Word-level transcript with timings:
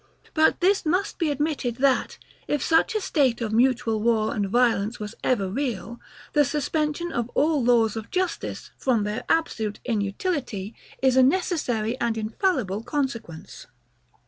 But 0.33 0.61
this 0.61 0.83
must 0.83 1.19
be 1.19 1.29
admitted, 1.29 1.75
that, 1.75 2.17
if 2.47 2.63
such 2.63 2.95
a 2.95 2.99
state 3.01 3.39
of 3.39 3.53
mutual 3.53 3.99
war 4.01 4.33
and 4.33 4.49
violence 4.49 4.99
was 4.99 5.13
ever 5.23 5.47
real, 5.47 5.99
the 6.33 6.43
suspension 6.43 7.11
of 7.11 7.29
all 7.35 7.63
laws 7.63 7.95
of 7.95 8.09
justice, 8.09 8.71
from 8.79 9.03
their 9.03 9.23
absolute 9.29 9.79
inutility, 9.85 10.73
is 11.03 11.15
a 11.17 11.21
necessary 11.21 11.99
and 11.99 12.17
infallible 12.17 12.81
consequence. 12.81 13.67